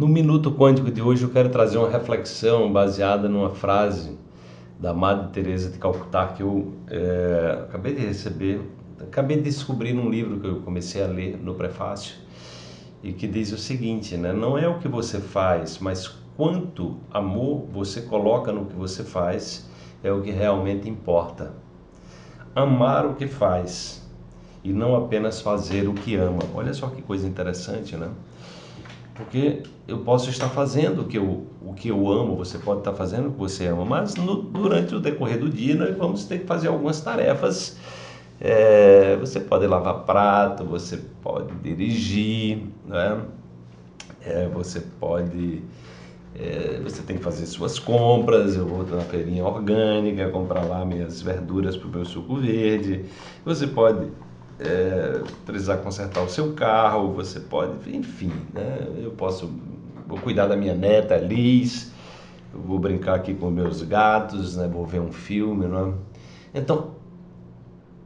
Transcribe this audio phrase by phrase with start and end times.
[0.00, 4.16] No Minuto Quântico de hoje eu quero trazer uma reflexão baseada numa frase
[4.78, 8.62] da Madre Teresa de Calcutá que eu é, acabei de receber,
[8.98, 12.16] acabei de descobrir num livro que eu comecei a ler no prefácio
[13.02, 14.32] e que diz o seguinte, né?
[14.32, 19.68] Não é o que você faz, mas quanto amor você coloca no que você faz
[20.02, 21.52] é o que realmente importa.
[22.54, 24.02] Amar o que faz
[24.64, 26.40] e não apenas fazer o que ama.
[26.54, 28.08] Olha só que coisa interessante, né?
[29.20, 32.94] Porque eu posso estar fazendo o que eu, o que eu amo, você pode estar
[32.94, 36.38] fazendo o que você ama, mas no, durante o decorrer do dia nós vamos ter
[36.38, 37.76] que fazer algumas tarefas.
[38.40, 43.20] É, você pode lavar prato, você pode dirigir, né?
[44.24, 45.62] É, você pode.
[46.34, 48.56] É, você tem que fazer suas compras.
[48.56, 53.04] Eu vou na feirinha orgânica comprar lá minhas verduras para o meu suco verde.
[53.44, 54.08] Você pode
[54.60, 58.86] é, precisar consertar o seu carro, você pode, enfim, né?
[59.02, 59.50] eu posso
[60.06, 61.90] vou cuidar da minha neta Liz,
[62.52, 64.68] vou brincar aqui com meus gatos, né?
[64.68, 65.94] vou ver um filme, né?
[66.52, 66.90] Então,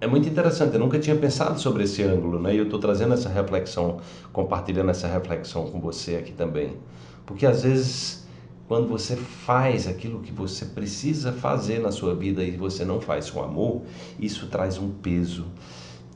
[0.00, 2.52] é muito interessante, eu nunca tinha pensado sobre esse ângulo, né?
[2.52, 4.00] E eu estou trazendo essa reflexão,
[4.32, 6.76] compartilhando essa reflexão com você aqui também.
[7.24, 8.26] Porque às vezes,
[8.66, 13.30] quando você faz aquilo que você precisa fazer na sua vida e você não faz
[13.30, 13.82] com amor,
[14.18, 15.46] isso traz um peso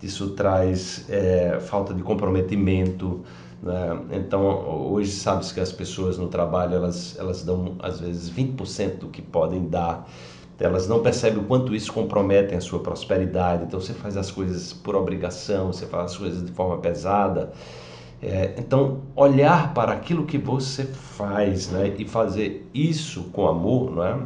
[0.03, 3.23] isso traz é, falta de comprometimento.
[3.63, 3.99] Né?
[4.13, 9.09] Então, hoje sabe-se que as pessoas no trabalho elas, elas dão às vezes 20% do
[9.09, 10.09] que podem dar.
[10.59, 13.65] Elas não percebem o quanto isso compromete a sua prosperidade.
[13.65, 17.53] Então, você faz as coisas por obrigação, você faz as coisas de forma pesada.
[18.23, 24.05] É, então, olhar para aquilo que você faz né, e fazer isso com amor, não
[24.05, 24.19] é?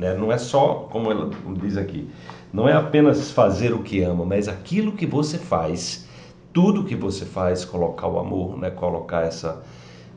[0.00, 0.14] Né?
[0.14, 1.28] Não é só, como ela
[1.60, 2.08] diz aqui,
[2.50, 6.08] não é apenas fazer o que ama, mas aquilo que você faz,
[6.54, 8.70] tudo que você faz, colocar o amor, né?
[8.70, 9.62] colocar essa.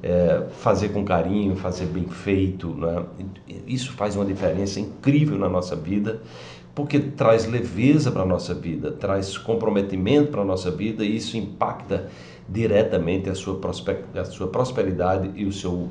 [0.02, 3.06] É, fazer com carinho, fazer bem feito, né?
[3.66, 6.22] isso faz uma diferença incrível na nossa vida,
[6.76, 11.38] porque traz leveza para a nossa vida, traz comprometimento para a nossa vida e isso
[11.38, 12.10] impacta
[12.50, 13.58] diretamente a sua,
[14.14, 15.90] a sua prosperidade e o seu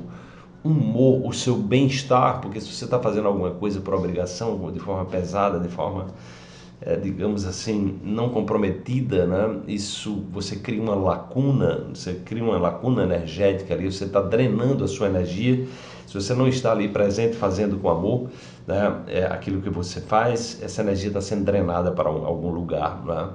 [0.63, 5.05] humor, o seu bem-estar, porque se você está fazendo alguma coisa por obrigação, de forma
[5.05, 6.07] pesada, de forma,
[6.85, 9.61] é, digamos assim, não comprometida, né?
[9.67, 14.87] isso você cria uma lacuna, você cria uma lacuna energética ali, você está drenando a
[14.87, 15.65] sua energia.
[16.05, 18.29] Se você não está ali presente fazendo com amor,
[18.67, 19.01] né?
[19.07, 23.03] é, aquilo que você faz, essa energia está sendo drenada para um, algum lugar.
[23.05, 23.29] Né?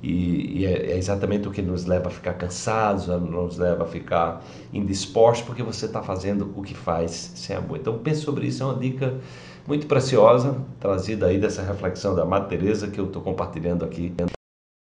[0.00, 3.86] E, e é, é, exatamente o que nos leva a ficar cansados, nos leva a
[3.86, 7.78] ficar indispostos, porque você está fazendo o que faz sem amor.
[7.78, 9.18] Então pense sobre isso, é uma dica
[9.66, 14.14] muito preciosa, trazida aí dessa reflexão da Madre Teresa que eu estou compartilhando aqui.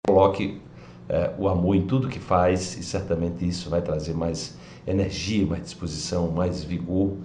[0.05, 0.61] Coloque
[1.07, 5.63] é, o amor em tudo que faz e certamente isso vai trazer mais energia, mais
[5.63, 7.17] disposição, mais vigor,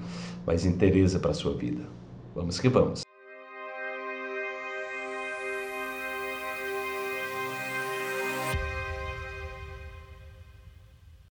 [0.46, 1.84] mais interesse para a sua vida.
[2.34, 3.07] Vamos que vamos.